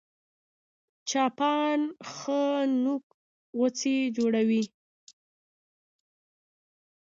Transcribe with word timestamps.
چاپان 1.09 1.79
ښه 2.13 2.41
نوک 2.83 3.05
غوڅي 3.57 3.97
جوړوي 4.17 4.63